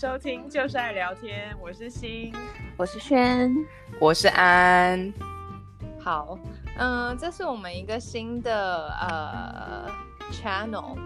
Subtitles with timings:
[0.00, 1.52] 收听，就是爱聊天。
[1.60, 2.32] 我是欣，
[2.76, 3.52] 我是轩，
[4.00, 5.12] 我是安。
[5.98, 6.38] 好，
[6.76, 9.90] 嗯、呃，这是我们一个新的呃
[10.30, 10.96] channel。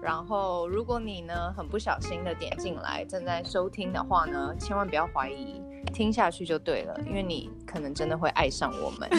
[0.00, 5.60] 然后，如果你呢很不小心的点进来正在收听的话呢，千万不要怀疑，
[5.92, 9.10] 听下去就对了，因为你可能真的会爱上我们。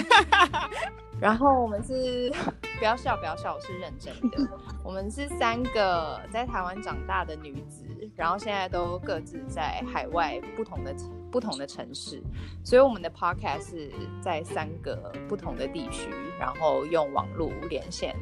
[1.20, 2.32] 然后我们是
[2.78, 4.48] 不要笑，不要笑，我是认真的。
[4.86, 7.84] 我们是三个在台湾长大的女子，
[8.16, 10.96] 然后现在都各自在海外不同的
[11.32, 12.22] 不同的城市，
[12.64, 13.92] 所以我们的 podcast 是
[14.22, 18.16] 在三个不同的地区，然后用网络连线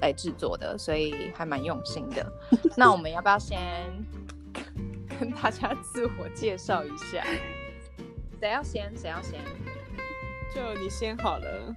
[0.00, 2.32] 来制作的，所以还蛮用心的。
[2.76, 3.60] 那我们要不要先
[5.18, 7.24] 跟大家自我介绍一下？
[8.40, 8.92] 谁要先？
[8.96, 9.40] 谁要先？
[10.54, 11.74] 就你先好了。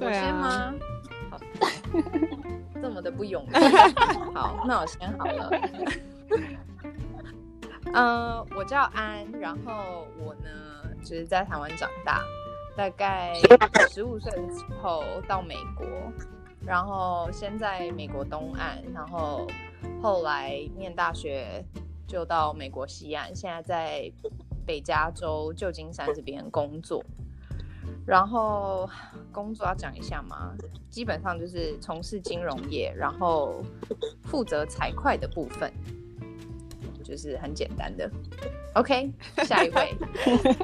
[0.00, 0.74] 我先吗？
[1.30, 1.40] 好，
[2.80, 3.52] 这么的不勇气。
[4.34, 5.50] 好，那我先好了。
[7.92, 10.50] 嗯、 呃，我叫安，然后我呢，
[11.02, 12.22] 就是在台湾长大，
[12.76, 13.34] 大概
[13.90, 15.86] 十五岁的时候到美国，
[16.64, 19.46] 然后先在美国东岸，然后
[20.02, 21.64] 后来念大学
[22.06, 24.12] 就到美国西岸，现在在
[24.66, 27.02] 北加州旧金山这边工作。
[28.06, 28.88] 然后
[29.32, 30.54] 工作要讲一下嘛？
[30.90, 33.62] 基本上就是从事金融业，然后
[34.24, 35.72] 负责财会的部分，
[37.04, 38.10] 就是很简单的。
[38.74, 39.12] OK，
[39.44, 39.94] 下一位。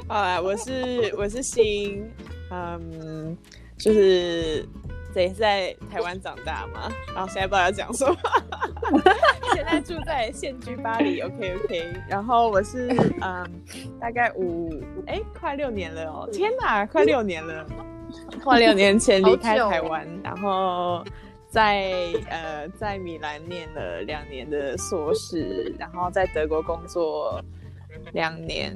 [0.09, 2.11] 好啦，我是我是新，
[2.51, 3.37] 嗯，
[3.77, 4.67] 就是。
[5.13, 6.91] 谁是在台湾长大嘛？
[7.15, 8.17] 然后现在不知道要讲什么。
[9.55, 11.93] 现在住在现居巴黎，OK OK。
[12.09, 12.89] 然后我是
[13.21, 13.45] 嗯，
[14.01, 14.73] 大概五
[15.07, 16.29] 哎，快六年了哦！
[16.33, 17.67] 天哪，快六年了，
[18.43, 21.05] 快六年前离开台湾，然后
[21.49, 21.93] 在
[22.31, 27.43] 呃在米兰念了两年的硕士，然后在德国工作
[28.13, 28.75] 两年，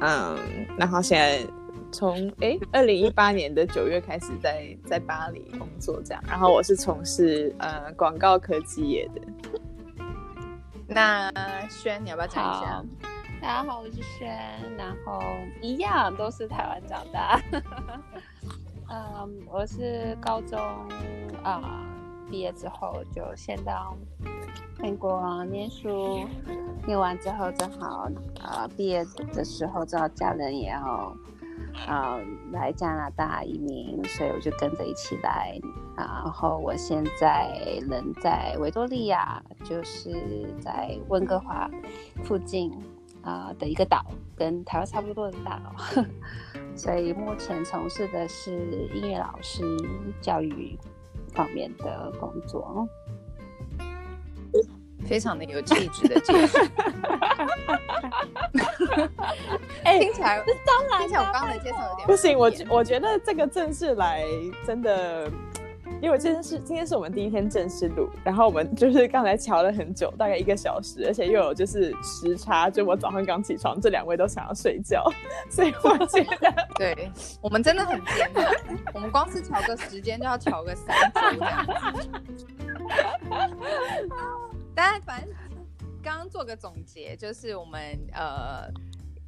[0.00, 0.36] 嗯，
[0.76, 1.46] 然后现在。
[1.92, 6.22] 从哎，二零一八年的九月开始在在巴黎工作，这样。
[6.26, 9.20] 然后我是从事呃广告科技业的。
[10.86, 11.30] 那
[11.68, 12.84] 轩，你要不要讲一下？
[13.40, 14.28] 大家好，我是轩，
[14.76, 15.20] 然后
[15.60, 17.40] 一样都是台湾长大。
[18.88, 20.58] 嗯，我是高中
[21.42, 21.86] 啊
[22.30, 23.96] 毕业之后就先到
[24.78, 26.20] 美国念书，
[26.86, 28.08] 念完之后正好
[28.40, 31.16] 啊毕业的时候，正好家人也要。
[31.86, 32.18] 啊、
[32.52, 35.58] 来加拿大移民，所以我就跟着一起来。
[35.96, 40.10] 然后我现在人在维多利亚，就是
[40.60, 41.70] 在温哥华
[42.22, 42.72] 附近
[43.22, 44.04] 啊、的一个岛，
[44.36, 46.04] 跟台湾差不多的大岛。
[46.76, 49.62] 所以目前从事的是音乐老师
[50.20, 50.78] 教育
[51.34, 52.88] 方面的工作。
[55.06, 56.60] 非常的有气质的介绍，
[59.84, 62.38] 哎、欸，听起来这当然，听起来我刚刚的介绍有点不行。
[62.38, 64.24] 我我觉得这个正式来
[64.66, 65.30] 真的，
[66.00, 75.04] 因为今天是今天是我们第一天正式录，然后我们就是刚才瞧了很久，大概一个小时，而且又有就是时差，就我早上刚起床，这两位都想要睡觉，
[75.48, 78.46] 所以我觉得 对我们真的很艰难，
[78.94, 81.66] 我们光是调个时间就要调个三周这样。
[84.82, 85.36] 但反正
[86.02, 87.80] 刚刚做个总结，就是我们
[88.14, 88.66] 呃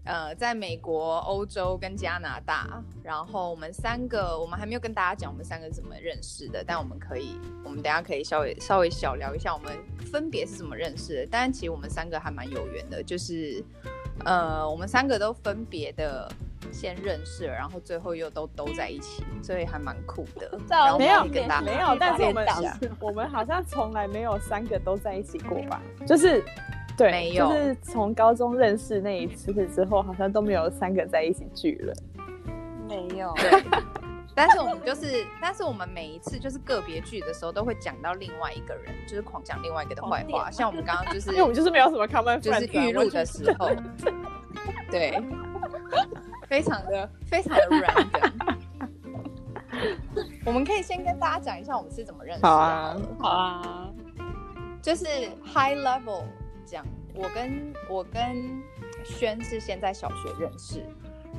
[0.07, 9.77] 呃在美国、欧洲跟加拿大，然后我们三个，我们还没有跟大家讲我们三个怎么认识的，但我们可以，我们等下可以稍微稍微小聊一下我们
[10.11, 11.29] 分别是怎么认识的。
[11.31, 13.63] 但其实我们三个还蛮有缘的，就是
[14.25, 16.31] 呃我们三个都分别的。
[16.71, 20.49] 先认识了，然后最后又都都在一起，所以还蛮酷的。
[20.97, 22.47] 没有没有，但是我们
[23.01, 25.83] 我们好像从来没有三个都在一起过吧？
[26.07, 26.43] 就是
[26.97, 31.93] 对，没有，就是从高中认识那一次之后，好像都没有三个在一起聚了。
[32.89, 33.35] 没有。
[34.35, 34.37] 对。
[34.37, 40.51] 但是我们就是，但是我们每一次就是个别剧的时候，都会讲到另外一个人，就是狂讲另外一个的坏话。
[40.51, 43.71] 像我们刚刚就是， 因为我们就是没有什么 common friend，就是预录的时候，
[44.91, 45.23] 对。
[46.49, 48.57] 非常的非常的 random，
[50.45, 52.49] 我们可以先跟大家讲一下我们是怎么认识的。
[52.49, 53.91] 好啊，好啊，
[54.83, 55.05] 就是
[55.43, 56.25] high level
[56.67, 56.85] 讲，
[57.15, 58.63] 我跟我跟
[59.03, 60.85] 轩是先在小学认识，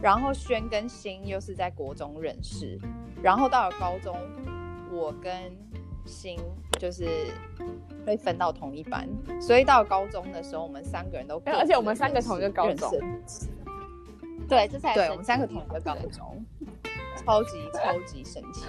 [0.02, 2.78] 然后轩跟新又是在国中认识，
[3.22, 4.18] 然后到了高中，
[4.92, 5.32] 我跟
[6.06, 6.38] 新
[6.78, 7.08] 就是
[8.06, 9.08] 被分到同一班，
[9.40, 12.92] 所以到了高中的时候，我们三个人都，而且我们三个同一个高中。
[14.50, 16.46] 对，这才对我们三个同一个高中，
[17.24, 18.66] 超级超级神奇。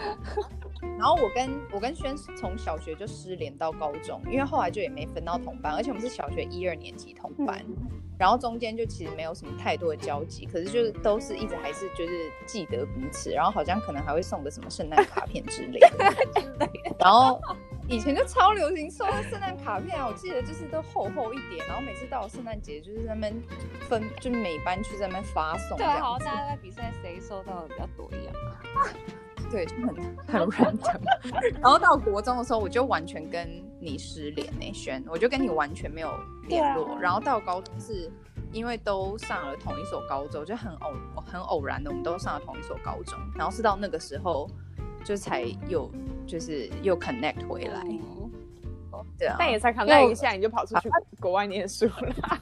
[0.99, 7.77] 然然后我跟我跟轩从小学就失联到高中，因为后来就也没分到同班，而且我们是小学一二年级同班，嗯、
[8.19, 16.15] 然后中间就其实没有什么太多的交集，可是就是都是一直还是就是记得彼此，然后好像可能还会送个什么圣诞卡片之类的，
[16.99, 17.39] 然后。
[17.87, 23.43] 以前就超流行收圣诞卡片啊，我记得就是都厚厚一点，然后每次到了圣诞节就是在那边
[23.91, 25.77] 分，就每班去在那边发送。
[25.77, 28.35] 对，好像大家在比赛谁收到的比较多一样。
[29.51, 29.95] 对，就很
[30.27, 31.01] 很 random。
[31.61, 33.49] 然后到国中的时候，我就完全跟
[33.81, 36.13] 你失联呢，轩，我就跟你完全没有
[36.49, 36.95] 联络。
[36.95, 38.11] 啊、然后到高中是
[38.53, 40.93] 因为都上了同一所高中，就很偶
[41.27, 43.19] 很偶然的，我们都上了同一所高中。
[43.37, 44.49] 然后是到那个时候。
[45.05, 45.91] 就才有，
[46.27, 50.89] 就是又 connect 回来，嗯、对啊，但也才 connect 一下，你就跑出去
[51.21, 52.41] 国外念书了。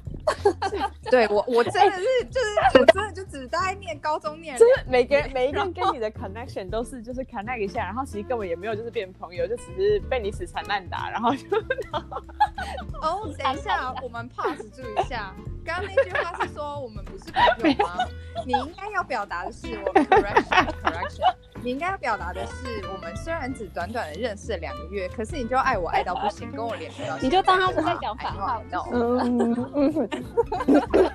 [1.11, 11.47] 对我，我真的是，就是我真的就只在念高中念，就是每个人每一个人跟你的 connection 都是就是 connect 一下，然后其实根本也没有就是变朋友，就只是被你死缠烂打，然后就。
[13.03, 15.35] 哦，等一下，我们 pause 注意一下，
[15.65, 17.25] 刚刚那句话是说我们不是
[17.61, 17.97] 朋友吗？
[18.47, 21.35] 你应该要表达的是我们 correction correction。
[21.63, 27.17] 你应该要表达的是，我们虽然只短短的认识了两个月，可是你就爱我爱到不行，跟我连不到。
[27.23, 28.91] 你就当他是在讲反话，你知道吗？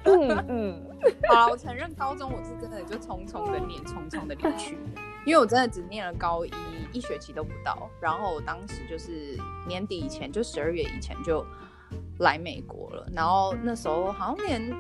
[0.05, 0.83] 嗯嗯。
[1.29, 4.77] 好了，我承认高中我是真的就匆匆的念，匆匆的离去，
[5.25, 6.51] 因为我真的只念了高一
[6.93, 11.45] 一学期都不到，然后我当时就是年底以前，就十二月以前就
[12.19, 14.73] 来美国了，然后那时候好像连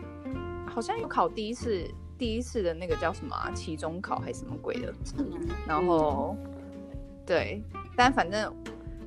[0.65, 1.85] 好像有考第一次。
[2.17, 3.51] 第一次的那个叫什么啊？
[3.53, 4.93] 期中考还是什么鬼的？
[5.17, 6.51] 嗯、然后，嗯、
[7.25, 7.61] 对，
[7.95, 8.53] 但反正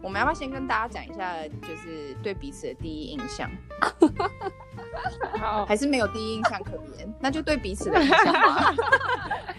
[0.03, 3.51] 我们要不要先跟大家讲一下，就是对彼此的第一印象？
[5.39, 8.75] 好，还是没有第一印象可言， 那就对彼此的印象吧。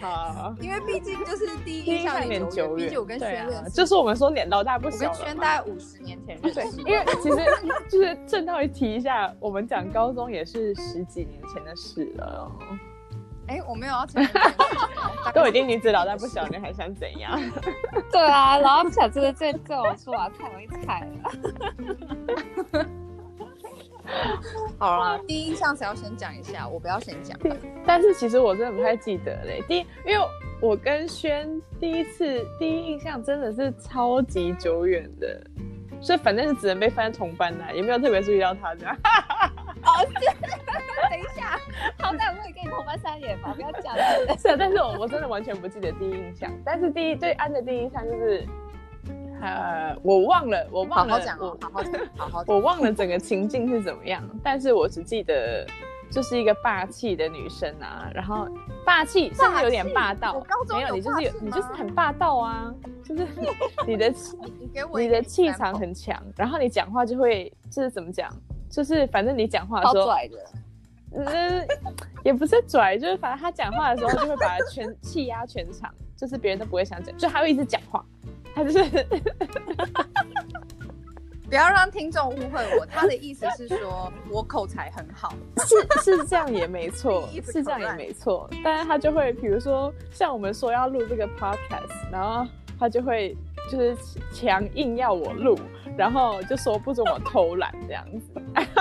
[0.00, 2.86] 好，因为毕竟就是第一印象有点久远。
[2.88, 5.08] 毕竟我跟轩认识，啊，就是我们说年老大不小。
[5.10, 6.76] 我跟轩大概五十年前认识。
[6.78, 7.36] 因为其实
[7.88, 12.50] 就是正道一提一下，我们讲高中也是十几年前的事了。
[13.48, 14.30] 哎，我没有要承认，
[15.34, 17.38] 都已经女子老大不小，你还想怎样？
[18.10, 21.06] 对啊，老大不小，这个这这种说法太容易猜了。
[24.78, 26.66] 好了，第一印象谁要先讲一下？
[26.68, 27.38] 我不要先讲。
[27.86, 29.62] 但是其实我真的不太记得嘞。
[29.68, 30.26] 第一，因为
[30.60, 31.48] 我跟轩
[31.80, 35.40] 第一次第一印象真的是超级久远的，
[36.00, 38.96] 所以反正是只能被翻同班的，也没有特别注意到他这样。
[39.84, 40.14] 哦，是
[41.10, 41.58] 等一下，
[41.98, 44.02] 好歹我也跟你同班三年吧，不要讲了。
[44.38, 48.46] 是啊，但是我我真的完全不记得第一印象，但是第一对安的第一印象就是，
[49.40, 55.66] 呃，我忘了，我忘了，好好讲，好好讲，好好讲，我忘了整个情境是怎么样，但是我只记得
[56.10, 58.46] 就是一个霸气的女生啊，然后
[58.86, 62.72] 霸气甚至有点霸道，没有，你就是有，你就是很霸道啊，
[63.04, 63.26] 就是
[63.86, 64.14] 你的
[64.96, 68.30] 你的气场很强，然后你讲话就会就是怎么讲？
[68.72, 70.36] 就是反正你讲话的时候，拽的，
[71.14, 71.68] 嗯，
[72.24, 78.02] 也不是拽，就是反正他讲话的时候就会把全气压全场，就是别人都不会想讲，就他会一直讲话，
[78.54, 78.82] 他就是，
[81.50, 85.34] 不要让听众误会我，他的意思是说我口才很好，
[85.66, 85.86] 是
[86.16, 93.36] 是这样也没错， 是这样也没错，但是他就会比如说像我们说要录这个 podcast，然后他就会
[93.70, 93.94] 就是
[94.32, 95.58] 强硬要我录。
[95.96, 98.32] 然后就说不准我偷懒这样子，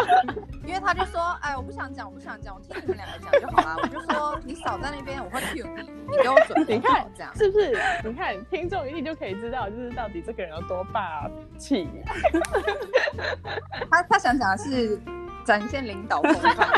[0.65, 3.77] 因为他就说，哎，我不想讲，我不想讲，我听你们两个讲就好啦。
[3.81, 6.75] 我就说你少在那边，我会 cue 你，你给我准备。
[6.75, 7.77] 你看这样是不是？
[8.03, 11.89] 你看听众一定就可以知道，就是到底这个人有多霸气。
[13.91, 14.99] 他他想讲的是
[15.43, 16.69] 展现领导风范，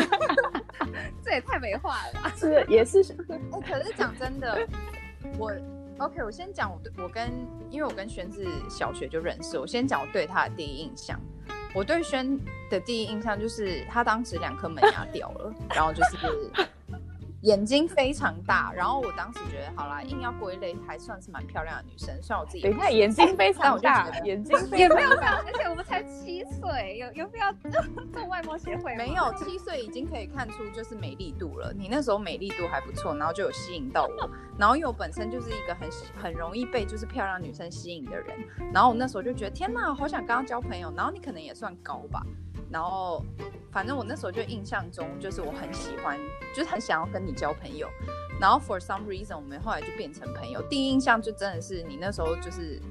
[1.24, 2.32] 这也太没话了？
[2.36, 4.68] 是也是，哎，可是讲真的，
[5.38, 5.52] 我。
[6.00, 7.32] OK，我先讲我对我跟，
[7.70, 11.20] 因为我跟轩子小学就认识，我先讲我对他的第一印象。
[11.74, 16.18] 我对轩的第一印象就是他当时两颗门牙掉了，然后就是。
[17.44, 22.08] 眼睛非常大，然后我当时觉得，好啦，硬要归类，还算是蛮漂亮的女生。
[22.22, 27.52] 虽然我自己，等一下，眼睛非常 大， 眼睛也没有大，而且我们才七岁，有有必要
[28.14, 28.98] 做外貌协会吗？
[28.98, 31.74] 没有，七岁已经可以看出就是美丽度了。
[31.74, 34.30] 你那时候美丽度还不错，然后就有吸引到我。
[34.58, 38.38] 然后因为我本身就是一个很很容易被就是漂亮女生吸引的人，
[38.74, 40.94] 然后我那时候就觉得，天哪，好想跟她交朋友。
[40.96, 42.26] 然后你可能也算高吧。
[42.74, 43.24] 然后，
[43.72, 46.18] 反正我那时候就印象中，就是我很喜欢，
[46.56, 47.88] 就是很想要跟你交朋友。
[48.42, 50.60] 然后 for some reason，我们后来就变成朋友。
[50.64, 52.82] 第一印象就真的是你那时候就是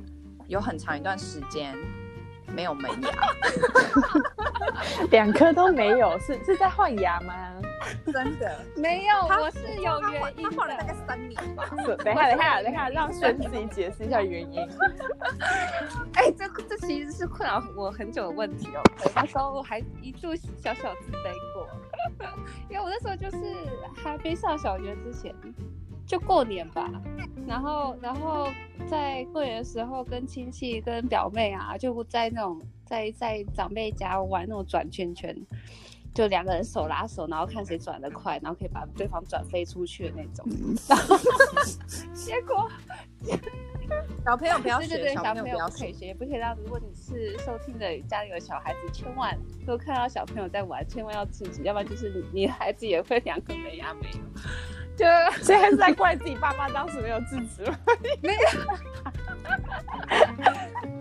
[0.47, 1.77] 有很长一段时间
[2.47, 3.11] 没有门牙，
[5.11, 7.35] 两颗都没有，是是在换牙吗？
[8.12, 10.99] 真的没有，我是有原因他换了大概的。
[11.07, 11.65] 三年吧。
[11.85, 14.61] 是等一下，等一下，等一下，让轩自己解释一下原因。
[16.15, 18.83] 哎、这这其实是困扰我很久的问题哦。
[19.15, 21.69] 那时候我还一度小小自卑过，
[22.69, 23.39] 因为我那时候就是
[23.97, 25.35] 还没上小学之前，
[26.07, 26.91] 就过年吧，
[27.47, 28.49] 然后然后
[28.89, 35.35] 在过年的时候跟亲戚跟表妹啊，就在那种在在长辈家玩那种转圈圈。
[36.14, 40.47] 就两个人手拉手，然后看谁转得快，然后可以把对方转飞出去的那种。
[40.88, 41.16] 然后
[42.14, 42.71] 结果
[44.25, 46.57] 小朋友不要学，对对对，小小朋朋友不可以学，也不可以让。
[46.57, 54.19] 如果你是收听的家里有小孩子，千万都看到小朋友在玩，千万要制止，要不然就是你你孩子也会两个没牙没有。
[54.97, 55.07] 就
[55.43, 57.79] 现在是在 怪自己爸妈当时没有制止吗？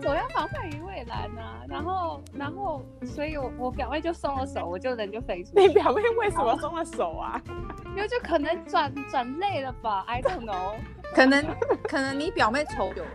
[0.00, 1.62] 总 要防范于未然啊。
[1.68, 5.66] 然后然后，所以我我表妹就松了手，我就人就飞出去。
[5.66, 7.40] 你表妹为什么松了手啊？
[7.94, 10.74] 因为就可能转转累了吧，I don't know。
[11.14, 11.44] 可能
[11.84, 13.10] 可能你表妹丑久了，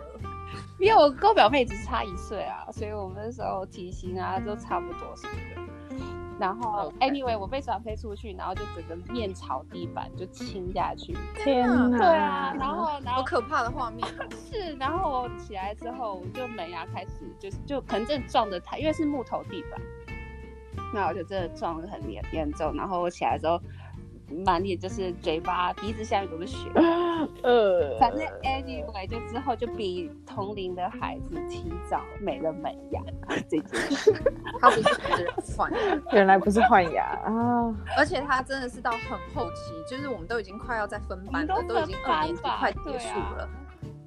[0.79, 5.62] 因为我跟我表妹只差一岁啊，所以我们那时候体型啊都差不多什么的。
[6.39, 11.15] 然后 anyway 我被转飞出去，然后就整个面朝地板就亲下去。
[11.36, 11.98] 天哪！
[11.98, 14.08] 对啊，然后然后好可怕的画面。
[14.50, 19.82] 是，然后我起来之后，我就门牙开始就是就可能真的撞的太，因为是木头地板，
[20.94, 22.74] 那我就真的撞得很严严重。
[22.75, 23.60] 然后我起来之后，
[24.29, 26.69] 满脸就是嘴巴、鼻子下面都是血。
[27.43, 33.01] 呃，反正 anyway 就之后就比同龄的孩子提早没了门牙
[33.50, 34.13] 这件事。
[34.62, 35.72] 他不是换，
[36.13, 37.74] 原来不是换牙啊！
[37.98, 43.50] 而且他真的是到很后期，就是我们都已经快要在分班了，都都已经二年级快结束了，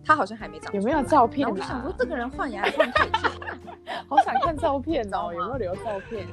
[0.05, 0.73] 他好像还没长。
[0.75, 1.83] 有没有照片啊我就想？
[1.83, 3.59] 说，这个人换牙也换太久了。
[4.09, 6.27] 好想看照片哦，有没有留照片？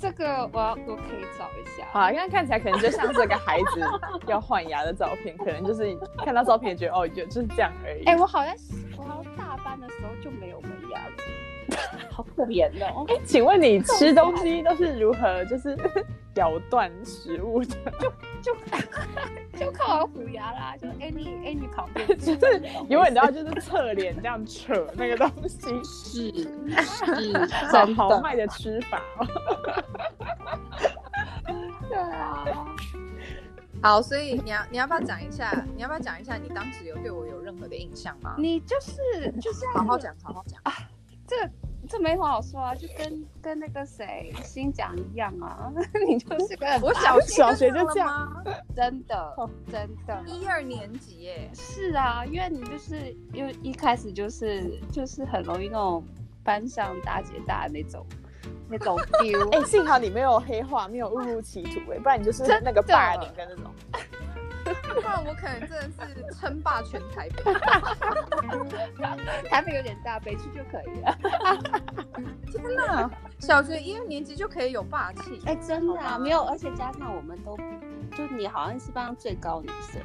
[0.00, 1.86] 这个我要我可以找一下。
[1.92, 3.80] 好，因为看起来可能就像是个孩子
[4.26, 8.04] 要换牙的照片，可能就是看到照片觉得哦，就就是这样而已。
[8.04, 8.54] 哎、我好像
[8.96, 13.04] 我好像大班的时候就没有门牙了， 好可怜哦。
[13.08, 15.76] 哎，请问你吃 东西都是如何就是
[16.34, 17.76] 咬断食物的？
[18.42, 18.60] 就就
[19.66, 26.30] 就靠虎牙啦，就 any any 旁边，就是永远都要就是侧脸这样扯那个东西，是
[26.82, 29.26] 是好真的，豪迈的吃法哦。
[31.88, 32.44] 对啊。
[33.82, 35.50] 好，所以你要你要不要讲一下？
[35.74, 38.34] 你要不要讲一下你当时有对我有任何的印象吗？
[38.38, 40.72] 你就是就是好好讲，好好讲啊。
[41.26, 41.36] 这
[41.90, 45.72] 这没什么好说啊，就跟跟那个谁新讲一样啊，
[46.06, 48.08] 你就是个 我小小学就这样。
[48.08, 48.42] 吗？
[48.76, 49.34] 真的
[49.68, 50.22] 真的。
[50.24, 56.04] 一二年级耶，是啊，因为你就是因为一开始就是就是很容易那种
[56.44, 58.06] 班上大姐大的那种
[58.68, 63.64] 那种 feel，哎，幸好你没有黑化，没有误入歧途，哎，不然你就是那个霸凌跟那种。
[64.94, 67.42] 不然我可能真的是称霸全台北。
[69.48, 71.18] 台北有点大，北区就可以了。
[72.50, 75.40] 天哪，小学一二年级就可以有霸气？
[75.46, 77.56] 哎，真的啊，没有，而且加上我们都
[78.16, 80.02] 就你好像是班上最高女生，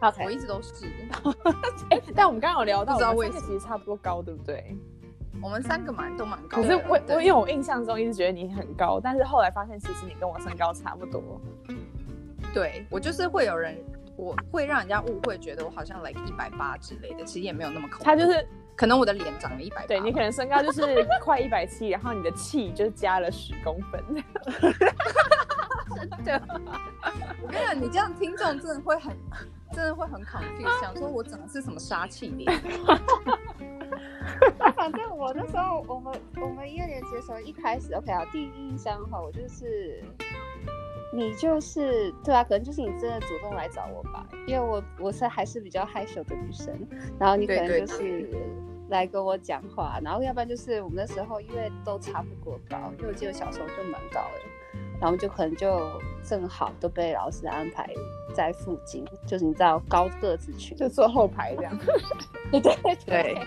[0.00, 0.86] 好，我一直都是。
[1.90, 4.76] 哎，但我们刚刚有聊到，不知道我们为什么其实差不多高，对不对？
[5.40, 6.62] 我们三个蛮都蛮高的。
[6.62, 11.40] 可是我我因为我印象中一直觉得你很高，但是后来发现其实你跟我身高差不多。
[12.58, 13.76] 对我就是会有人，
[14.16, 18.04] 我会让人家误会，觉得我好像 like 一百八之类的，其实也没有那么恐怖。
[18.04, 24.02] 他就是可能我的脸长了一百八，对你可能身高就是快一百七，然后你的气就是加了十公分。
[25.96, 26.42] 真的。
[27.40, 29.16] 我跟你讲，你这样听众真的会很，
[29.72, 32.52] 真的会很 confused，想说我整的是什么杀气脸。
[34.76, 40.02] 反正我那时候，我们我们一二年级的时候，一开始 OK 啊，第一印象哈，我就是
[41.12, 46.74] 你就是对啊，可能就是你真的主动来找我吧，因为我我是还是比较害羞的女生，
[47.18, 48.28] 然后你可能就是
[48.88, 55.90] 来跟我讲话，然后要不然就是我们那时候因为都差不多高，因为我记得小时候就蛮高的，然后就可能就
[56.22, 57.88] 正好都被老师安排
[58.34, 61.78] 在附近，就是你知道高个子群，就坐后排这样。
[62.52, 63.38] 对对对对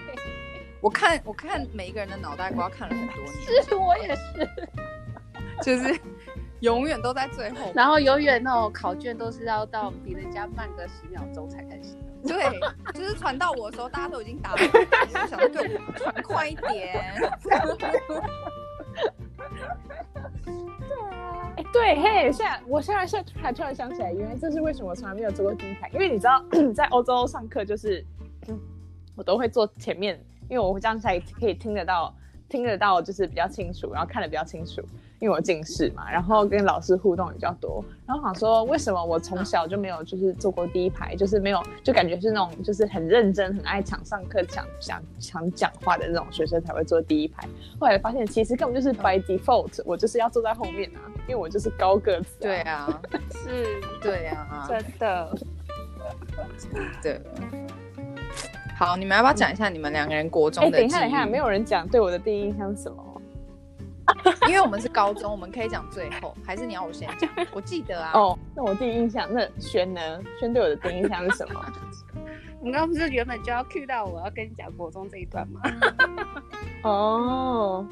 [0.82, 4.50] 我看我看每一个人的脑袋瓜看了很多年，是我也是。
[5.64, 5.96] 就是
[6.62, 7.72] 永远都在最后。
[7.76, 11.96] 然后永远那种考卷都是要到比人家慢个十秒钟才开始。
[12.24, 12.60] 对，
[12.94, 17.04] 就是传到我的时候，大家都已经打完了，我就想说给我传快一点。
[21.56, 28.06] 哎，对嘿，现在我现在现在还突然想起来，原来这是为什么我从来没有坐过第一排，因为你知道在欧洲上课就是，
[28.48, 28.60] 嗯，
[29.16, 32.16] 我都会坐前面，因为我这样才可以听得到，
[32.48, 34.80] 听得到就是比较清楚，然后看得比较清楚。
[35.22, 47.48] 因为我近视嘛，然后跟老师互动也比较多，然后想说为什么我从小就没有就是坐过第一排，就是没有就感觉是那种就是很认真、很爱抢上课、抢抢抢讲话的那种学生才会坐第一排。
[47.80, 52.42] 后来发现其实根本就是 by default，我就是要坐在后面啊，因为我就是高个子、啊。
[52.42, 53.02] 对啊，
[53.32, 53.66] 是，
[54.02, 55.38] 对啊，真的，
[57.04, 57.22] 对。
[58.76, 60.70] 好，你们要不要讲一下你们两个人国中的？
[60.70, 63.11] 哎、欸，等一下，等一下，没有人讲对我的第一印象是什么？
[64.48, 67.30] 因为我们是高中，我们可以讲最后，还是你要我先讲？
[67.52, 68.12] 我记得啊。
[68.14, 70.02] 哦，那我第一印象，那轩呢？
[70.40, 71.66] 轩对我的第一印象是什么？
[72.64, 75.62] 你刚刚不是原本就要 cue 到我要跟你讲国中这一段吗？
[76.84, 77.88] 哦。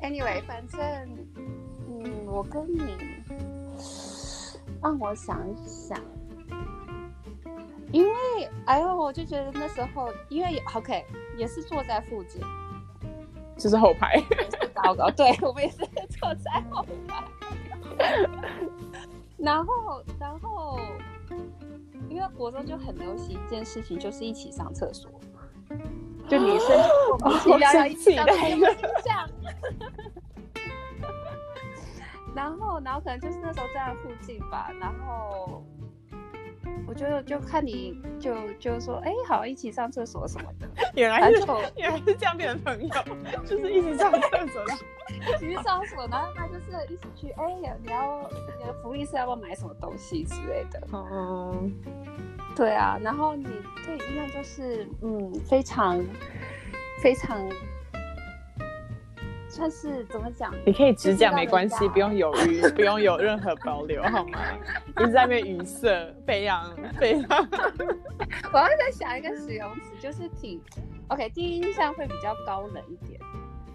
[0.00, 0.80] Anyway，反正，
[1.88, 2.96] 嗯，我跟你，
[4.80, 5.98] 让我想一想。
[7.92, 8.12] 因为，
[8.64, 11.04] 哎呦，我就觉得那时候，因为 OK
[11.36, 12.40] 也是坐在附近，
[13.56, 14.22] 就是后排，
[14.74, 15.78] 糟糕，对，我们也是
[16.20, 17.24] 坐在后排。
[19.38, 20.78] 然后，然后，
[22.08, 25.10] 因为国中就很流行一件事情，就是一起上厕所，
[26.28, 26.76] 就女生
[27.34, 29.28] 一定要一起上厕所，这样。
[32.34, 35.62] 然后，然后可能就是那时候在附近吧，然后。
[36.86, 40.68] 我就就看你就就说，哎，好，一起上厕所什么的。
[40.94, 41.40] 原来是
[41.76, 42.94] 原来是这样变成朋友，
[43.44, 44.62] 就是一起上厕所，
[45.10, 48.28] 一起去上厕所，然后那就是一起去，哎，你要
[48.58, 50.80] 你的福利是要不要买什么东西之类的？
[50.92, 51.72] 嗯，
[52.54, 52.98] 对啊。
[53.02, 53.44] 然后你
[53.84, 56.02] 对印象就是，嗯，非常
[57.02, 57.48] 非常。
[59.56, 60.52] 算是怎么讲？
[60.66, 64.38] 你可以直讲没关系，不用犹豫，不用有任何保留，好吗？
[65.00, 67.48] 一直在那边语塞，非常非常。
[68.52, 70.60] 我要再想一个形容词，就是挺
[71.08, 71.30] OK。
[71.30, 73.18] 第一印象会比较高冷一点，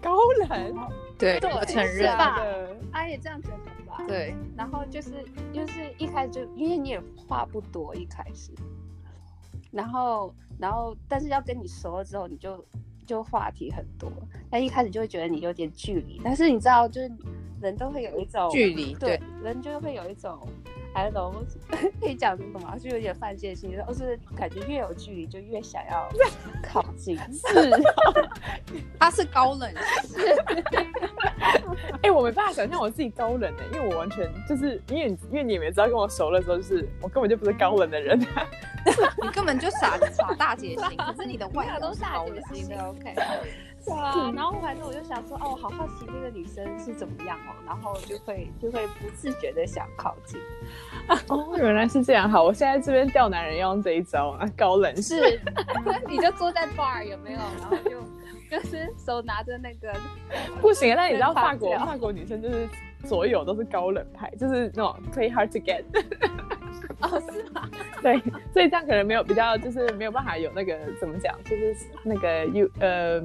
[0.00, 0.16] 高
[0.48, 2.40] 冷，对，我承认吧？
[2.92, 4.04] 阿也这样觉得吧？
[4.06, 4.36] 对。
[4.56, 8.52] 然后就是就是一开始就因为你也话不多，一开始，
[9.72, 12.64] 然后然后但是要跟你熟了之后，你就。
[13.12, 14.10] 就话题很多，
[14.48, 16.18] 但一开始就会觉得你有点距离。
[16.24, 17.12] 但是你知道，就是
[17.62, 20.46] 人都会有一种距离，对，人就会有一种
[20.94, 21.34] ，I don't know，
[22.00, 22.60] 可以讲什么？
[22.78, 26.08] 就有点犯贱心，就是感觉越有距离就越想要
[26.62, 27.16] 靠近。
[27.32, 27.70] 是，
[28.98, 29.72] 他是高冷，
[30.04, 30.34] 是。
[32.02, 38.18] 哎、欸，我没办法想象我自己高冷的、欸，因为我完全就是因为因为你们知道跟我熟的时候，就是我根本就不是高冷的人。
[39.22, 43.14] 你根本就傻傻大姐型，可是你的外表都是大姐型的，OK？
[43.84, 50.40] 对啊，然后反正我就想说，哦，好好奇这个女生是怎么样哦，然后就会就会不自觉的想靠近。
[51.28, 55.40] 哦，原来是这样，好，我现在这边钓男人要用这一招啊，高冷是，
[56.08, 57.38] 你就坐在 bar 有没有？
[57.38, 58.00] 然后就
[58.50, 59.92] 就是手拿着那个，
[60.60, 62.68] 不行，但你知道法国法国女生就是
[63.04, 65.82] 所有都是高冷派，就是那种 play hard to get。
[67.00, 67.68] 哦，是吗？
[68.00, 68.16] 对，
[68.52, 73.20] 所以这样可能没有比较，就是没有办法有那个怎么讲，就是那个 U 呃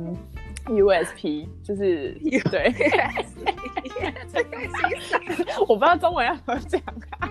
[0.67, 2.11] USP，就是
[2.51, 2.73] 对。
[5.67, 6.81] 我不知道中文要怎么讲
[7.19, 7.29] 啊。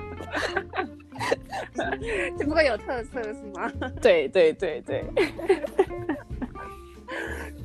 [2.38, 3.72] 只不过有特色是吗？
[4.02, 5.04] 对对对对。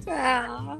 [0.06, 0.78] 对啊。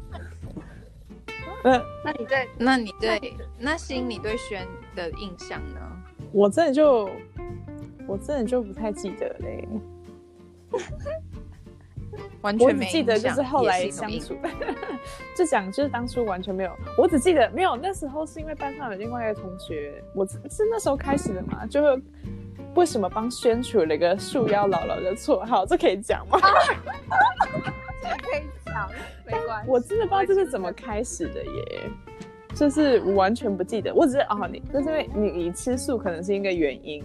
[1.64, 3.20] 嗯，那你对，那你对，
[3.60, 5.80] 那心你对轩的印象呢？
[6.32, 7.10] 我真的就。
[8.08, 9.66] 我真的就不太记得嘞，
[12.42, 14.36] 完全没记得就是后来相处，
[15.36, 22.02] 就讲就是当初完全没有，我只记得没有那时候是因为班上有另外一个同学，我是那时候开始的嘛，就会
[22.76, 26.40] 为什么帮轩取了一个树妖姥姥的绰号，这可以讲吗？
[28.02, 28.90] 这可以讲，
[29.26, 29.70] 没关系。
[29.70, 31.90] 我真的不知道这是怎么开始的耶，
[32.56, 37.04] 就是我完全不记得，我只是哦，你就是因为你你吃素可能是一个原因。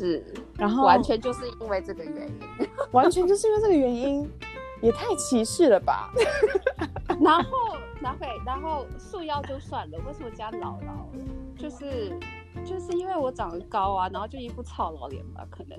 [0.00, 0.24] 是，
[0.58, 4.28] 然后完全就是因为这个原因， 完全就是因为这个原因，
[4.82, 6.10] 也太歧视了吧？
[7.20, 11.08] 然后，然后，然后束腰就算了，为什么加姥姥？
[11.56, 12.12] 就是，
[12.64, 15.46] 就是因为我长得高啊，然后就一副草老脸吧？
[15.48, 15.78] 可能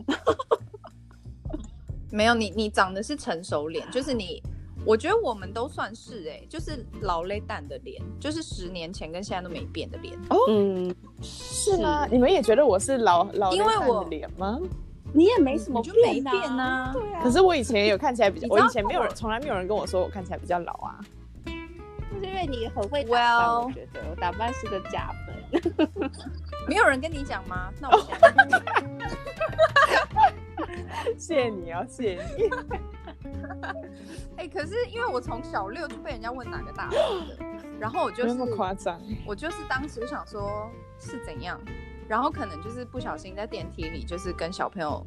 [2.12, 4.42] 没有你，你长得是成熟脸，就是你。
[4.86, 10.16] 我觉得我们都算是哎、欸，就是老泪蛋的脸，就是十年前跟现在都没变的脸。
[10.30, 12.08] 哦，嗯，是吗？
[12.10, 14.60] 你们也觉得我是老老泪蛋的脸吗？
[15.14, 16.92] 你也没什么变、啊、没变啊。
[16.94, 17.22] 对啊。
[17.22, 21.00] 可是我以前有看起来比 较，我以前没有人，从来没有人跟我说我看起来比较老啊。
[21.46, 25.36] 就是因为你很会打扮，well, 我觉得我打扮是个加分。
[26.68, 27.72] 没有人跟你讲吗？
[27.80, 28.18] 那我先。
[31.18, 32.50] 谢谢你哦，谢谢你。
[34.38, 37.38] 哎、欸，可是因为我从小六就被人家问哪个大号的，
[37.80, 41.60] 然后我就是那么夸张，我就是当时想说是怎样，
[42.08, 45.06] 然后可能就是不小心在电梯里，就是跟小朋友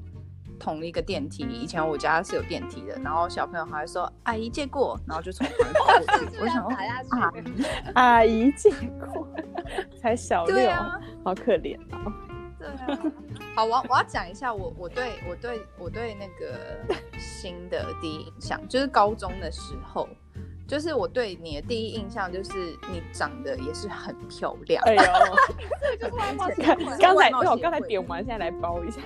[0.59, 1.45] 同一个电梯。
[1.45, 6.37] 以前我家是有电梯的，然后小朋友还会说阿姨借过，然后就从旁边过去。
[6.43, 6.73] 我想说
[7.11, 9.27] 阿姨，阿姨借过，
[10.01, 12.13] 才小六，啊、好可怜哦。
[12.63, 12.99] 对啊，
[13.57, 16.57] 好，我我要讲一下我我对我对我对那个
[17.19, 20.09] 新的第一印象，就是高中的时候，
[20.69, 22.53] 就是我对你的第一印象就是
[22.91, 24.83] 你长得也是很漂亮。
[24.85, 25.03] 哎呦，
[26.01, 26.97] 就是外貌协会。
[26.99, 29.01] 刚才对我刚才点完，现在来包一下。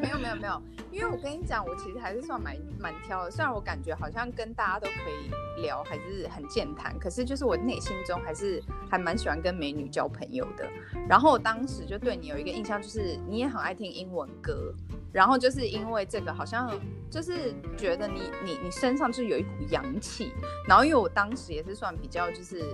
[0.00, 3.30] 没有没有没有，因为我跟你讲，我其实还是算蛮蛮挑的。
[3.30, 10.66] 虽然我感觉好像跟大家都可以聊，还是很健谈，可是就是我内心中还是还蛮喜欢跟美女交朋友的。
[11.08, 14.74] 然后我当时就对你有一个印象，就是你也很爱听英文歌。
[15.12, 16.70] 然后就是因为这个，好像
[17.10, 20.32] 就是觉得你你你身上就有一股洋气。
[20.68, 22.64] 然后因为我当时也是算比较就是。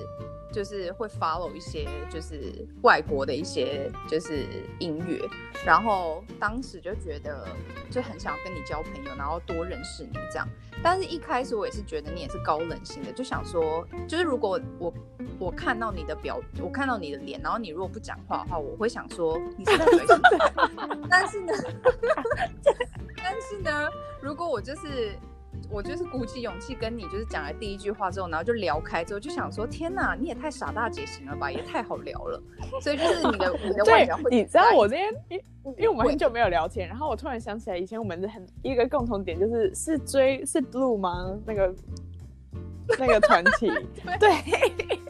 [0.53, 4.47] 就是会 follow 一些就是外国的一些就是
[4.79, 5.21] 音乐，
[5.65, 7.47] 然后当时就觉得
[7.91, 10.49] 就很想跟你交朋友，然后多认识你这样。
[10.83, 14.95] 但是一开始我也是觉得你也是高冷型的，就想说，就是如果我
[15.39, 21.07] 我看到你的表，我看到你的脸，然后你如果不讲话的话，我会想说你是在嘴什么？
[21.11, 21.53] 但是呢，
[23.17, 23.89] 但是呢，
[24.23, 25.13] 如果我就是。
[25.71, 32.43] 我就是鼓起勇气跟你就是讲了第一句话之后，然后就聊开之后，就想说天哪，你也太傻大姐型了吧，也太好聊了。
[32.81, 35.41] 所以就是你的你的外表会，你知道我那天因
[35.79, 41.37] 因为我们很久没有聊天，然后我突然想起来，以前我们很一个共同点就是是追是 Blue 吗？
[41.45, 41.75] 那个
[42.99, 43.71] 那个团体
[44.21, 45.01] 对。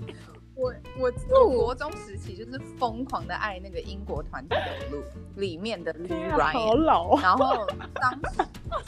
[0.57, 1.13] 对我我
[1.45, 4.57] 我国中时期就是疯狂的爱那个英国团体的
[4.91, 5.05] Blue
[5.37, 7.17] 里面的 Ryan，好老。
[7.21, 8.21] 然后当时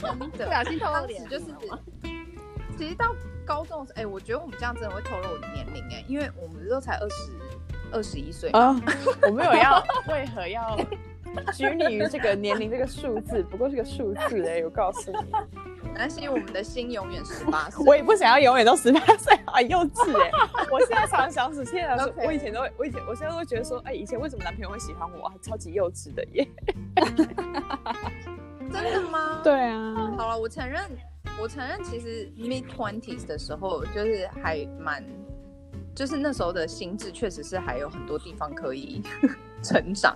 [0.01, 1.45] 真的 不小心透露脸，就是
[2.75, 7.31] 其实到高中哎、欸，我觉得我们这样真的会透露我的年龄哎、欸，因为我们都才二十
[7.91, 8.75] 二十一岁啊，
[9.23, 10.75] 我没有要为何要
[11.53, 15.17] 拘泥于这个年龄这个数字，不过是个数字哎、欸，我告诉你。
[15.99, 20.31] 但是我们的心永远十八岁，我也不想要永远都十八岁， 好幼稚哎！
[20.71, 25.29] 我现在常常想起，现在说，我以前都会，我以前，我现在都会觉得说，哎，以前为什么男朋友会喜欢我？
[25.41, 26.47] 超级幼稚的耶！
[28.71, 29.41] 真的吗？
[29.43, 29.93] 对啊。
[30.17, 30.81] 好了，我承认，
[31.37, 35.03] 我承认，其实 mid twenties 的时候，就是还蛮，
[35.93, 39.03] 就是那时候的心智确实是还有很多地方可以
[39.61, 40.15] 成长。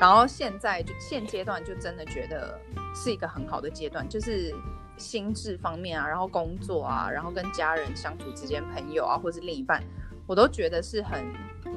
[0.00, 2.58] 然后现在就现阶段就真的觉得
[2.94, 4.54] 是一个很好的阶段，就是。
[4.98, 9.82] 心智方面啊，然后工作啊，然后跟家人相处之间，朋友啊，或是另一半，
[10.26, 11.24] 我都觉得是很，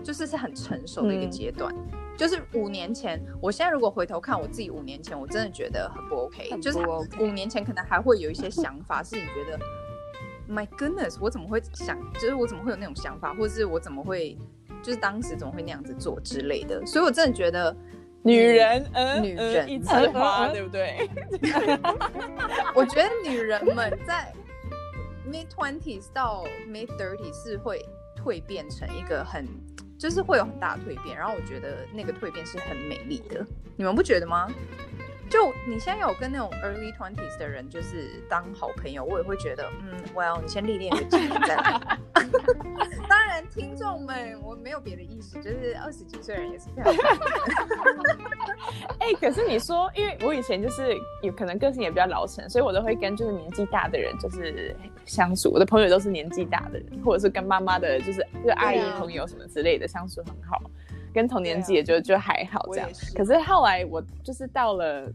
[0.03, 1.73] 就是是很成熟的一个阶段。
[1.73, 6.49] 嗯、就是五年前，我现在如果回头看我自己五年前，我真的觉得很不 OK。
[6.49, 6.79] 不 OK 就是
[7.19, 9.59] 五年前可能还会有一些想法，是你觉得
[10.49, 14.37] ，My goodness，我怎么会想，就是我怎么会有那种想法，或者是我怎么会，
[14.81, 16.85] 就是当时怎么会那样子做之类的。
[16.85, 17.75] 所以我真的觉得。
[18.23, 21.09] 女人，嗯，女人一枝花，对不对？
[22.75, 24.31] 我觉得女人们在
[25.27, 27.83] mid twenties 到 mid thirties 是会
[28.23, 29.47] 蜕变成一个很，
[29.97, 34.47] 就是会有很大的蜕变，然后我觉得那个蜕变是很美丽的，你们不觉得吗？
[35.31, 41.79] 就你现在有跟那种 early twenties 的人，就是当好朋友，我也会觉得，嗯，Well，你先历练个几年再来。
[43.09, 46.99] 当然，听众们，我没有别的意思，就是二十几岁人也是非常好。
[48.99, 55.49] 哎、欸，可是你说，因为我以前就是有可能个性也比较老成，所以我都会跟就是年纪大的人就是相处。
[55.49, 60.61] 我的朋友都是年纪大的人，或者是跟妈妈的，就是就是阿姨朋友什么之类的相处很好。
[61.13, 65.07] 跟同年纪也就、啊、就还好这样，是可是后来我就是到了，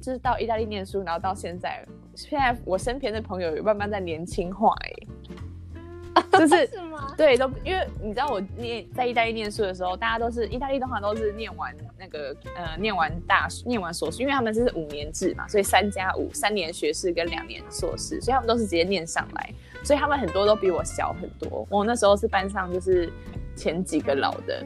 [0.00, 6.70] 就是到意大利念书，然后到现在，现在我身边的朋友有慢慢在年轻化哎，就是， 是？
[7.16, 19.52] 对，都因为你知道我念在意大利念书的时候，大家都是意大利的话都是念完那个呃念完大念完硕士，因为他们是五年制嘛，所以三加五三年学士跟两年硕士，所以他们都是直接念上来，
[19.84, 21.66] 所以他们很多都比我小很多。
[21.70, 23.12] 我那时候是班上就是
[23.56, 24.64] 前几个老的。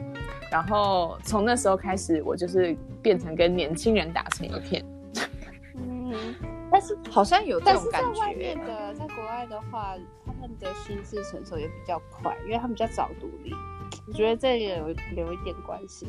[0.51, 4.83] 然后从那时候开始，我就是变成跟年轻人打成一片。
[5.75, 6.13] 嗯，
[6.71, 8.13] 但是好像有这种感觉。
[8.13, 13.53] 在外面的，在国外的话，他们的心智成熟也比较快，因为他们比较早独立。
[14.07, 16.07] 我觉得这也有有一点关系。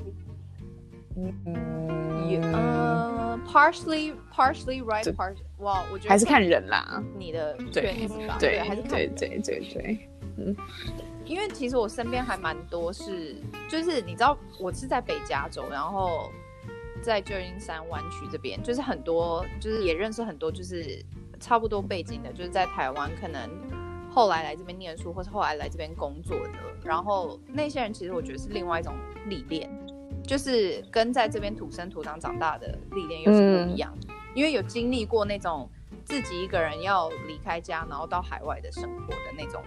[1.16, 10.56] 嗯嗯，partially partially right，part 哇，我觉得还是看人啦，你的对吧，对，还是对对对对，嗯。
[11.30, 13.36] 因为其实我身边还蛮多是，
[13.68, 16.28] 就是你知道我是在北加州，然后
[17.00, 21.00] 在旧金山湾区这边，就是很多，就是也认识很多，就是
[21.38, 23.48] 差不多背景的，就是在台湾可能
[24.10, 26.58] 后来来这边念书，或是后来来这边工作的。
[26.82, 28.92] 然后那些人其实我觉得是另外一种
[29.26, 29.70] 历练，
[30.24, 35.70] 就是跟在这边土生土长长大的历练又是不一样，嗯、因为有经历过那种
[36.04, 39.62] 自己一个人要离开家，然后到海外的生活的那种。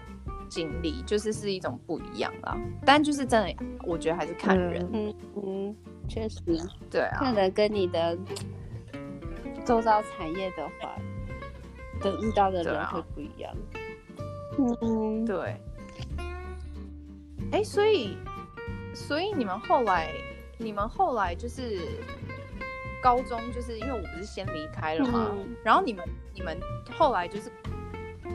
[0.53, 5.75] 经历就是是一种不一样啦，但就是真的，我觉得还是看人，嗯嗯，
[6.07, 6.39] 确实，
[6.91, 8.15] 对啊，看人跟你的
[9.65, 10.95] 周遭产业的话，
[12.01, 15.59] 的遇到的人会不一样，啊、嗯，对，
[17.51, 18.15] 哎、欸，所以，
[18.93, 20.11] 所以你们后来，
[20.59, 21.79] 你们后来就是
[23.01, 26.55] 高中，就是因为我不是先离开了嘛，嗯、然后你们，你们
[26.95, 27.49] 后来就是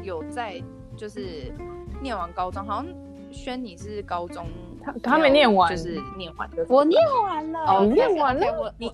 [0.02, 0.60] 有在，
[0.96, 1.52] 就是。
[2.00, 2.86] 念完高中，好像
[3.32, 4.46] 轩你是高中，
[4.82, 6.64] 他他没念完，就是念完的。
[6.68, 8.46] 我念完了，哦，念完了。
[8.60, 8.92] 我你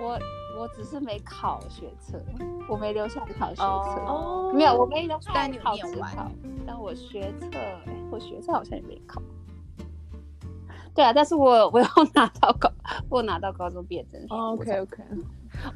[0.00, 0.18] 我
[0.58, 2.20] 我只是没考学测，
[2.68, 3.62] 我没留下考学测。
[3.62, 6.30] 哦，没有，我没留下考指考，
[6.66, 7.46] 但我学测，
[8.10, 9.20] 我学测好像也没考。
[10.94, 12.72] 对啊，但是我我有拿到高，
[13.10, 14.34] 我拿到高中毕业证书。
[14.34, 15.02] OK OK。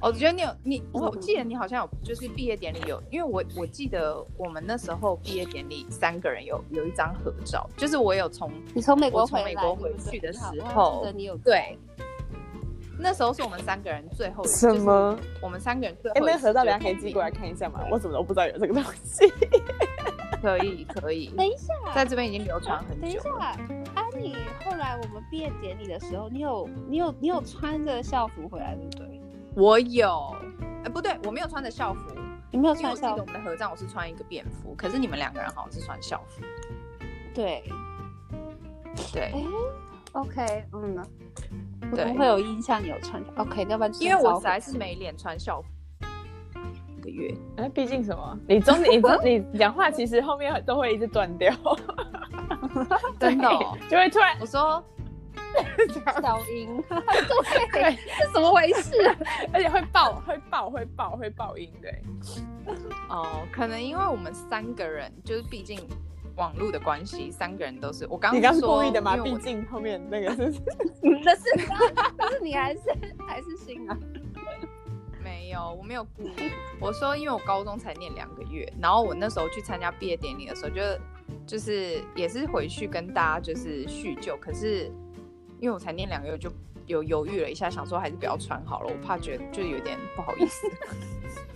[0.01, 10.41] 我觉得你有你，我记得你好像有，就是毕业典礼有，因为我我记得我们那时候毕业典礼三个人有有一张合照，就是我有从你从美国从美国回去的时
[10.75, 11.79] 候，你有对，
[12.99, 15.19] 那时候是我们三个人最后什么？
[15.43, 17.81] 我们三个人最后那合照，大家可以寄过来看一下吗？
[17.91, 19.27] 我怎么都不知道有这个东西。
[20.43, 23.03] 可 以可以，等一下，在这边已经流传很久。
[23.03, 23.31] 等一下，
[23.95, 29.10] 安妮，后来我们毕业典礼的时候，你有你有你有穿着校服回来，对不对？
[29.55, 30.37] 我有，
[30.85, 32.15] 哎，不对，我没有穿着校服。
[32.53, 33.13] 你没有穿校服？
[33.13, 36.43] 我记得我们的合照，我是穿一个便服，可是你们两个人好像是穿校服。
[37.35, 37.65] 对，
[39.13, 39.23] 对。
[39.33, 39.45] 哎
[40.13, 40.97] ，OK，嗯，
[41.93, 43.23] 我不会有印象你有穿。
[43.37, 45.69] OK，要不然因为我实在是没脸穿校服
[46.99, 47.33] 一个月。
[47.57, 48.39] 哎，毕竟什么？
[48.49, 51.55] 你中 你中你讲话其实后面都会一直断掉，
[53.21, 53.49] 真的
[53.89, 54.83] 就会突然我说。
[56.23, 56.83] 小音，
[57.73, 58.93] 对，是怎么回事？
[59.53, 62.03] 而且会爆，会爆，会爆，会爆音，对。
[63.09, 65.81] 哦，可能因为我们三个人，就是毕竟
[66.37, 69.17] 网络的关系，三个人都是我刚你刚是故意的吗？
[69.17, 70.61] 毕竟后面那个是，
[71.03, 71.43] 那是，
[72.17, 72.81] 但是你还是
[73.27, 73.97] 还是新啊？
[75.23, 76.51] 没有，我没有故意。
[76.81, 80.83] 我说，因为我高中才念两个月，然后我那时候去参加毕业典礼的时候，就
[81.47, 84.93] 就是也是回去跟大家就是叙旧，可是。
[85.61, 86.51] 因为我才念两个月，就
[86.87, 90.67] 有犹豫了一下，想说还是不要穿好了，我怕觉得就有点不好意思。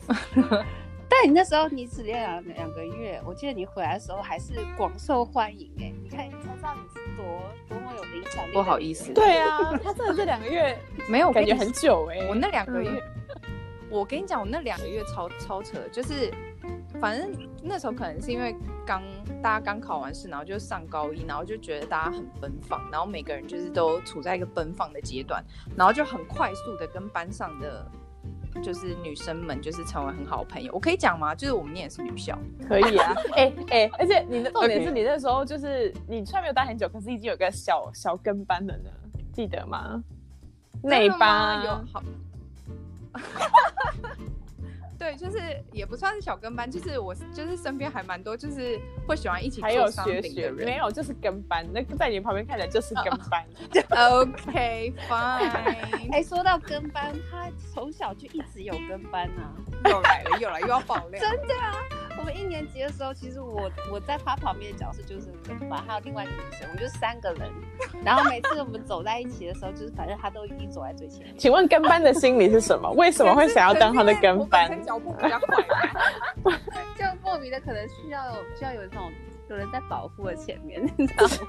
[1.09, 7.25] 但你那时候你只练两两个月，我记得你回来的时候还是广受欢迎哎，你看才知道你是多
[7.69, 8.53] 多么有影响力。
[8.53, 12.91] 不好意思，对啊，他真的这两个月 没有感觉很久哎，我那两个月，
[13.29, 13.53] 嗯、
[13.89, 16.31] 我跟你讲，我那两个月超超扯，就是。
[17.05, 17.31] 反正
[17.63, 19.03] 那时候可能是因为刚
[19.43, 25.45] 大家刚考完试，然后就上高一，然后就觉得大家很奔放，然后每个人就是都处在一个奔放的阶段，
[25.77, 27.87] 然后就很快速的跟班上的
[28.63, 30.73] 就是女生们就是成为很好的朋友。
[30.73, 31.35] 我可以讲吗？
[31.35, 33.15] 就是我们念的是女校，可以啊。
[33.35, 38.89] 哎 哎、欸欸，而且你的重点是你那时候就是你虽然没有待很久，可是已经有个小小跟班了呢，
[39.31, 40.03] 记得吗？
[40.83, 42.03] 内班有好。
[45.05, 45.39] 对，就是
[45.71, 53.45] 也不算是小跟班，就是我就是身边还蛮多，就是会喜欢一起做还有学学没有，就是跟班，那在你旁边看起来就是跟班。
[53.91, 54.23] Oh.
[54.23, 56.11] OK fine。
[56.11, 59.53] 哎，说到跟班，他从小就一直有跟班啊，
[59.85, 61.75] 又来了又来又要爆料，真的啊。
[62.17, 67.51] 我们一年级的时候，其实我我在他旁边的角色就是跟班，还有另外一个女生，我们就三个人。
[68.05, 71.37] 然后每次我们走在一起的时候，就是反正他都已经走在最前面。
[71.37, 72.91] 请问跟班的心理是什么？
[72.93, 74.83] 为什么会想要当他的跟班？
[74.83, 75.65] 脚步比较快，
[76.97, 79.13] 就莫名的可能需要需要有那种
[79.51, 81.49] 有人在保护的前面，你知道吗？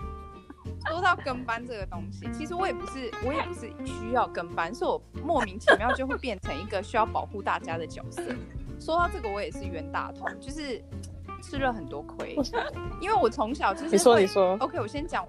[0.90, 8.22] 说到跟班这个东西，其实我也不是我也不是需要跟班，是我莫名其妙就会变成一个需要保护大家的角色。
[8.80, 10.82] 说到这个，我也是冤大头，就是
[11.42, 12.36] 吃了很多亏。
[13.00, 15.26] 因为我从小就是你说你说，OK，我先讲，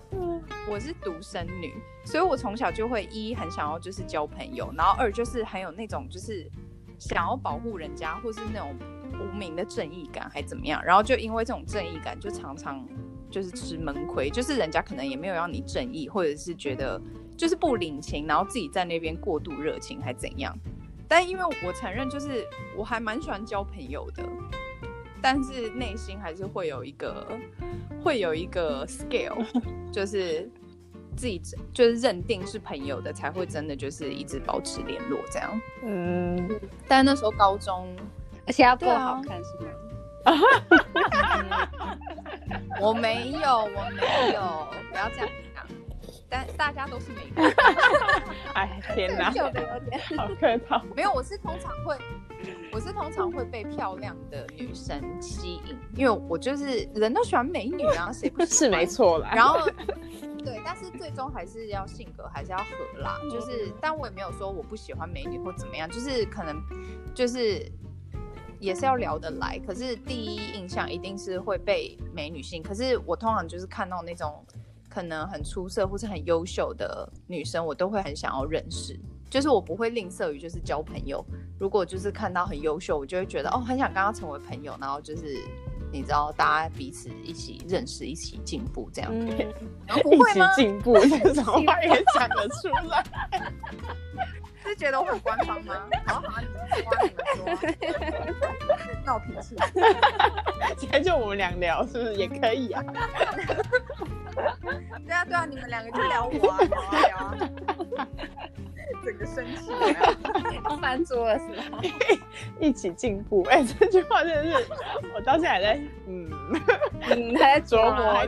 [0.68, 6.48] 我是独生女，所以我从小就会一很想要就是交朋友，然后二就是很有那种就是
[6.98, 8.74] 想要保护人家，或是那种
[9.20, 10.82] 无名的正义感，还怎么样？
[10.84, 12.86] 然后就因为这种正义感，就常常
[13.30, 17.00] 就是吃闷亏，就是人家可能也没有要你正义，或者是觉得
[17.36, 20.56] 就是不领情，然后自己在那边过度热情，还怎样？
[21.08, 24.22] 但因为我承认，就是我还蛮喜欢交朋友的，
[25.22, 27.26] 但是内心还是会有一个，
[28.02, 29.44] 会有一个 scale，
[29.92, 30.50] 就是
[31.16, 31.40] 自己
[31.72, 35.60] 就是认定是朋友的才会真的就是一直保持联络这样。
[35.82, 36.48] 嗯，
[36.88, 37.94] 但那时候高中
[38.46, 39.70] 而且要够好看是吗？
[42.80, 45.45] 我没有，我没有，不要这样讲。
[46.28, 47.52] 但大家都是美女。
[48.54, 50.82] 哎，天哪，好客套。
[50.94, 51.96] 没有，我是通常会，
[52.72, 59.32] 我是通常会被漂亮的女生吸引，因为我就是人都喜欢美女啊， 谁不是没错啦。
[59.34, 59.68] 然后，
[60.44, 63.18] 对，但是最终还是要性格还是要合啦。
[63.30, 66.60] 就是，但我也没有说我不喜欢美女或怎么样，就是可能
[67.14, 67.70] 就是。
[68.58, 72.62] 也是要聊得来，可是第一印象一定是会被美女吸引。
[72.62, 74.42] 可是我通常就是看到那种
[74.96, 78.98] 可能很出色或是很优秀的女生，我都会很想要认识。
[79.28, 81.22] 就是我不会吝啬于就是交朋友。
[81.60, 84.74] 如果就是看到很优秀，我就会觉得哦，很想跟她成为朋友。
[84.80, 85.36] 然后就是
[85.92, 89.10] 你知道，大家彼此一起认识，一起进步这样。
[89.14, 89.28] 嗯，
[89.86, 90.50] 然后不会吗？
[90.56, 93.04] 一起进步， 这种话也讲得出来。
[94.66, 95.74] 是觉得我很官方吗？
[96.06, 96.84] 好 好，你们说，
[97.40, 97.56] 你们
[98.34, 98.46] 说，
[99.04, 99.56] 闹脾气。
[100.76, 102.82] 今天就我们俩聊，是不是也可以啊？
[105.06, 108.08] 对啊，对啊，你们两个就聊我啊，聊啊聊啊。
[109.04, 109.70] 整个生气，
[110.80, 111.78] 翻桌了是吗？
[112.58, 114.66] 一起进步，哎、欸，这句话真的是，
[115.14, 116.28] 我到现在还在，嗯，
[117.08, 118.26] 嗯，还在琢磨。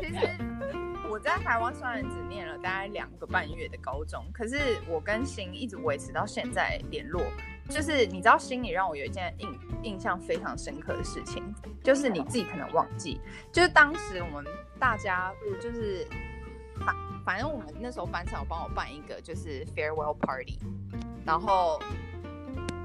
[0.00, 0.51] 其实。
[1.22, 4.56] 我在台湾虽然只念了大概两个半月的高中，可是
[4.88, 7.22] 我跟心一直维持到现在联络。
[7.68, 9.48] 就是你知道，心里让我有一件印
[9.84, 13.20] 印象非常深刻的事情，就是你自己可能忘记，
[13.52, 16.04] 就是当时我们大家就是
[16.84, 20.58] 反反正我们那时候班上有帮我办一个就是 farewell party，
[21.24, 21.80] 然后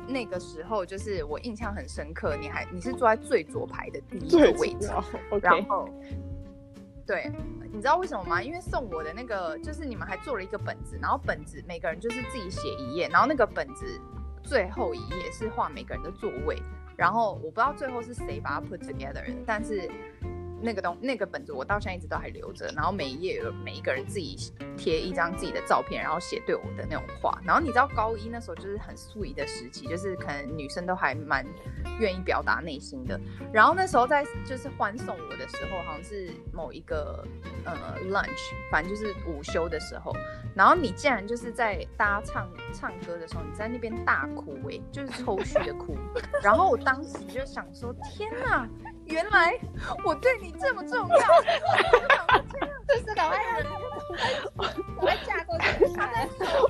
[0.07, 4.91] 那个时候就是我印象很深刻，你还你是坐在最左排的第一个位置，
[5.41, 5.89] 然后。
[7.07, 7.31] 对，
[7.71, 8.43] 你知道为什么吗？
[8.43, 13.85] 因为送我的那个就是你们还做了一个本子，然后本子每个人就是自己写一页，然后那个本子
[14.43, 16.61] 最后一页是画每个人的座位，
[16.97, 19.89] 然后我不知道最后是谁把它 put together 的，但是。
[20.61, 27.39] 那个东那个本子我到现在一直都还留着，然后每一页有每一个人自己贴一张自己的照片，然后写对我的那种话。
[27.45, 31.45] 然后你知道高一那时候就是很 sweet 的时期，就是可能女生都还蛮
[31.99, 33.19] 愿意表达内心的。
[33.53, 37.23] 然后那时候在就是欢送我的时候，好像是某一个
[37.63, 37.73] 呃
[38.09, 40.11] lunch，反正就是午休的时候。
[40.55, 45.95] 然后你竟然就是在大家唱唱歌的时候，你在那边大哭哎、欸，就是抽泣的哭。
[46.41, 48.67] 然后我当时就想说，天哪！
[49.07, 49.57] 原来
[50.03, 51.17] 我对你这么重要，
[52.87, 53.65] 这是老外人，
[54.97, 55.65] 我还嫁过去。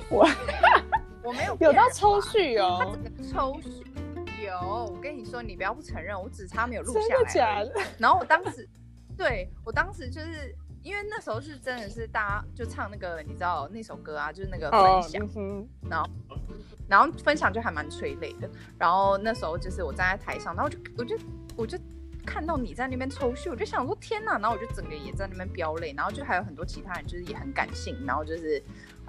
[0.08, 0.28] 我
[1.22, 2.96] 我没有有到抽搐哦，
[3.30, 3.82] 抽搐
[4.46, 4.58] 有。
[4.92, 7.06] 我跟你说，你不要不承认，我只差没有录下来。
[7.08, 7.72] 真的假的？
[7.98, 8.68] 然后我当时，
[9.16, 16.10] 对我当时就是因为那时候是真的是大家就唱那个你知道那首歌啊，就是那个分享，哦、然后
[16.88, 18.48] 然后分享就还蛮催泪的。
[18.78, 21.18] 然后那时候就是我站在台上，然后就我就
[21.56, 21.76] 我就。
[22.28, 28.62] 看到你在那边抽搐，我就想说天哪，然后我就整个也在那边飙泪，然后就还有很多其他人就是也很感性，然后就是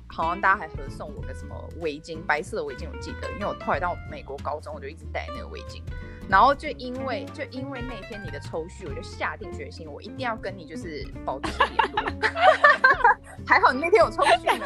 [0.07, 5.81] 好像大家还合送我个什么围巾，白色的围巾我记得，因为我后来到美国高中我就一直戴那个围巾。
[6.29, 12.29] 然后就因为就因为那天你的抽搐，我就下定决心，我一定要跟你就是保持联络。
[13.47, 14.65] 还好你那天有抽搐呢，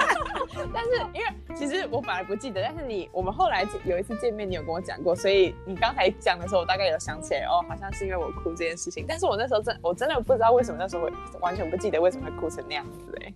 [0.74, 9.06] 但是因为其实我本来不记得，但是你我们后来有一次见面，你有跟我讲过，所以你刚才讲的时候，我大概有想起来哦，好像是因为我哭这件事情。
[9.08, 13.34] 但是我那时候真我真的不知道为什么那时候会完全不记得为什么会哭成那样子哎。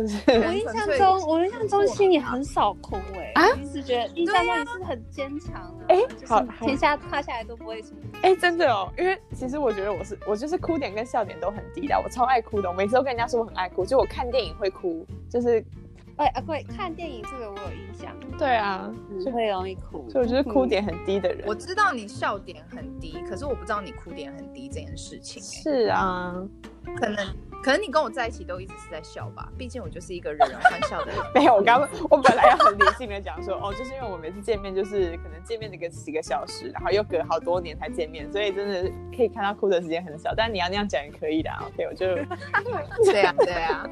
[0.00, 15.62] 我印象中，我印象中心里很少哭哎，啊，一直觉得印象中你是很坚强，哎，好，天下塌下来都不会什么，哎，真的哦，因为其实我觉得我是我就是哭点跟笑点都很低的，我超爱哭的，我每次都跟人家说我很爱哭，就我看电影会哭，就是，
[16.20, 18.92] 哎啊会看电影这个我有印象，对啊，
[19.24, 21.44] 就会容易哭，所以我觉得哭点很低的人。
[21.46, 25.42] 我知道你笑点很低，可是我不知道你哭点很低这件事情。
[25.42, 26.34] 是啊，
[26.96, 27.26] 可能。
[27.62, 31.16] 可能你跟我在一起都一直是在笑吧，毕竟我就是一个人人欢笑的人。
[31.34, 40.32] 没有，我刚我本来要很理性的讲说，哦，就是因为我每次见面就是可能见面那个几个小时，然后又隔好多年才见面，所以真的可以看到哭的时间很少。
[40.34, 41.86] 但你要那样讲也可以的，OK？
[41.86, 42.06] 我就
[43.04, 43.86] 对啊，对啊。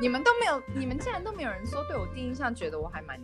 [0.00, 3.18] 你们都没有，你们竟然都没有人说对我第一印象觉得我还蛮，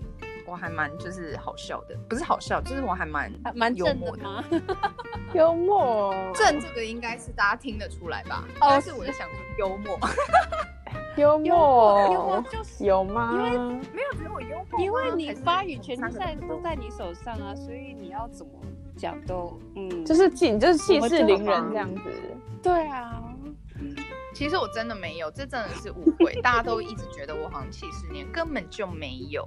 [0.46, 4.44] 我还蛮就是好笑的，不是好笑，就是我还蛮蛮幽默的？
[5.34, 8.44] 幽默，正这个应该是大家听得出来吧？
[8.60, 9.98] 哦，但是我在想说幽默，
[11.16, 13.32] 幽默，幽默就是有吗？
[13.34, 13.50] 因为
[13.92, 18.52] 没有，只有我幽默，因为你发语权现在都在你手上啊，所以你要怎么
[18.96, 22.02] 讲都嗯，就是气，就是气势凌人这样子。
[22.62, 23.22] 对啊。
[24.40, 26.32] 其实我真的没有，这真的是误会。
[26.40, 29.46] 大家都一直觉得我好像气势练，根本就没有。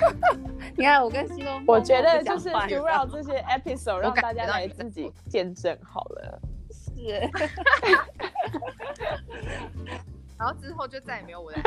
[0.76, 6.38] 你看我跟西东，我觉得就是 throughout 这些 episode 让大家来自己见证好了。
[6.70, 7.08] 是。
[10.36, 11.58] 然后之后就再也没有我的。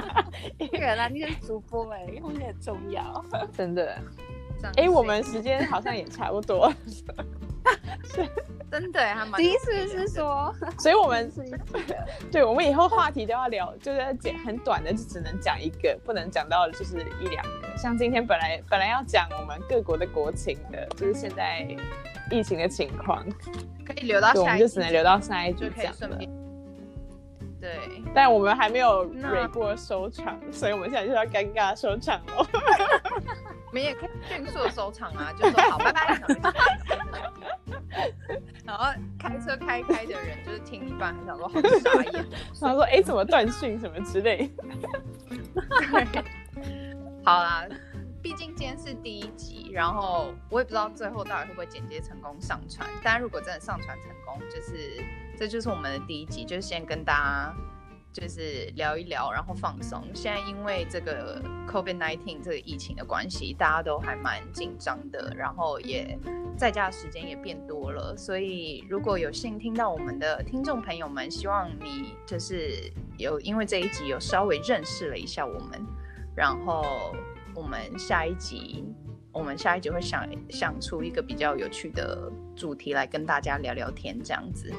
[0.56, 3.22] 一个人啊，你是主播哎，因为很重要，
[3.52, 3.94] 真的。
[4.76, 6.72] 哎，我们时间好像也差不多。
[8.04, 8.28] 是，
[8.70, 9.40] 真的还蛮。
[9.40, 11.42] 第一次是说， 所以我们是，
[12.30, 17.76] 对，我们以后话题都要聊，就是要剪很短的，就只能讲一个，不能讲到就是一两个。
[17.76, 21.66] 像今天本来本来要讲我们各国的国情的，就是现在
[22.30, 23.24] 疫情的情况，
[23.86, 26.18] 可以留到下一集，我们就只能留到下一集讲了。
[27.60, 27.78] 对，
[28.14, 32.46] 但我们还没有蕊过收场，所以我们现在就要尴尬收场喽。
[32.54, 36.20] 我们也可以迅速的收场啊，就说好，拜拜。
[38.66, 42.24] 然后开车开开的人就是听一半，很想说好傻眼。
[42.60, 44.50] 他说：“哎，怎么断讯什么之类。”
[47.24, 47.66] 好啦，
[48.22, 52.88] 毕竟今天是第一集，然后我也不知道最后到底会不会剪接成功上传。
[53.02, 55.02] 但如果真的上传成功，就是
[55.38, 57.54] 这就是我们的第一集，就是先跟大家。
[58.14, 60.00] 就是聊一聊，然后放松。
[60.14, 66.16] 现在因为这个 COVID-19 这个疫情的关系，大家都还蛮紧张的，然后也
[66.56, 68.16] 在家的时间也变多了。
[68.16, 72.88] 所以如果有幸听到我们的听众朋友们，希望你就是
[73.18, 75.84] 有因为这一集有稍微认识了一下我们，
[76.36, 77.16] 然后
[77.52, 78.84] 我们下一集，
[79.32, 84.72] 我们下一集会想想出一个比较有趣的主题来跟大家聊聊天，这样子。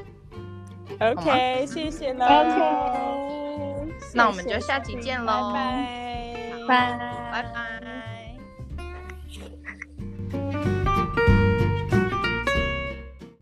[1.00, 2.26] OK，谢谢了。
[2.26, 7.32] OK，那我们就下期见喽，拜拜，拜。
[7.32, 7.95] 拜拜。